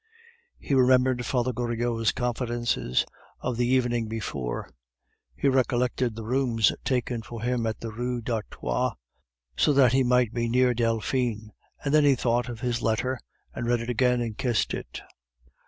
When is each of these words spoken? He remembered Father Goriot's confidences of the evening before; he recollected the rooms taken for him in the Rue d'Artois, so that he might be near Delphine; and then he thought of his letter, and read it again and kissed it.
He 0.57 0.73
remembered 0.73 1.23
Father 1.27 1.53
Goriot's 1.53 2.11
confidences 2.11 3.05
of 3.39 3.55
the 3.55 3.67
evening 3.67 4.07
before; 4.07 4.71
he 5.35 5.47
recollected 5.47 6.15
the 6.15 6.23
rooms 6.23 6.71
taken 6.83 7.21
for 7.21 7.43
him 7.43 7.67
in 7.67 7.73
the 7.79 7.91
Rue 7.91 8.19
d'Artois, 8.19 8.95
so 9.55 9.73
that 9.73 9.93
he 9.93 10.01
might 10.01 10.33
be 10.33 10.49
near 10.49 10.73
Delphine; 10.73 11.51
and 11.85 11.93
then 11.93 12.03
he 12.03 12.15
thought 12.15 12.49
of 12.49 12.61
his 12.61 12.81
letter, 12.81 13.19
and 13.53 13.67
read 13.67 13.79
it 13.79 13.91
again 13.91 14.21
and 14.21 14.35
kissed 14.35 14.73
it. 14.73 15.01